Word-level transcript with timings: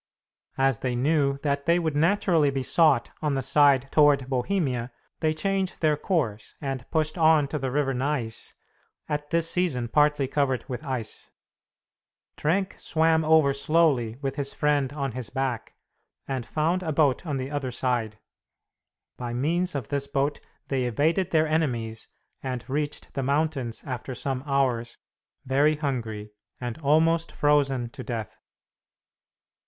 As 0.57 0.79
they 0.79 0.95
knew 0.95 1.37
that 1.43 1.67
they 1.67 1.77
would 1.77 1.95
naturally 1.95 2.49
be 2.49 2.63
sought 2.63 3.11
on 3.21 3.35
the 3.35 3.43
side 3.43 3.87
toward 3.91 4.27
Bohemia, 4.27 4.91
they 5.19 5.31
changed 5.31 5.79
their 5.79 5.95
course 5.95 6.55
and 6.59 6.89
pushed 6.89 7.19
on 7.19 7.47
to 7.49 7.59
the 7.59 7.69
river 7.69 7.93
Neiss, 7.93 8.53
at 9.07 9.29
this 9.29 9.47
season 9.51 9.87
partly 9.87 10.27
covered 10.27 10.65
with 10.67 10.83
ice. 10.83 11.29
Trenck 12.35 12.73
swam 12.79 13.23
over 13.23 13.53
slowly 13.53 14.17
with 14.23 14.37
his 14.37 14.55
friend 14.55 14.91
on 14.91 15.11
his 15.11 15.29
back, 15.29 15.75
and 16.27 16.47
found 16.47 16.81
a 16.81 16.91
boat 16.91 17.23
on 17.23 17.37
the 17.37 17.51
other 17.51 17.69
side. 17.69 18.17
By 19.17 19.35
means 19.35 19.75
of 19.75 19.89
this 19.89 20.07
boat 20.07 20.39
they 20.69 20.85
evaded 20.85 21.29
their 21.29 21.45
enemies, 21.45 22.07
and 22.41 22.67
reached 22.67 23.13
the 23.13 23.21
mountains 23.21 23.83
after 23.85 24.15
some 24.15 24.41
hours, 24.47 24.97
very 25.45 25.75
hungry, 25.75 26.31
and 26.59 26.79
almost 26.79 27.31
frozen 27.31 27.91
to 27.91 28.03
death. 28.03 28.39